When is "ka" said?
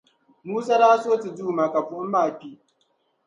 1.73-1.79